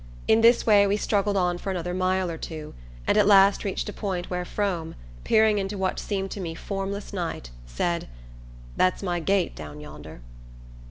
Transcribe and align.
In 0.27 0.41
this 0.41 0.65
way 0.65 0.87
we 0.87 0.97
struggled 0.97 1.37
on 1.37 1.59
for 1.59 1.69
another 1.69 1.93
mile 1.93 2.31
or 2.31 2.37
two, 2.39 2.73
and 3.05 3.19
at 3.19 3.27
last 3.27 3.63
reached 3.63 3.87
a 3.87 3.93
point 3.93 4.31
where 4.31 4.43
Frome, 4.45 4.95
peering 5.23 5.59
into 5.59 5.77
what 5.77 5.99
seemed 5.99 6.31
to 6.31 6.39
me 6.41 6.55
formless 6.55 7.13
night, 7.13 7.51
said: 7.67 8.07
"That's 8.75 9.03
my 9.03 9.19
gate 9.19 9.55
down 9.55 9.79
yonder." 9.79 10.21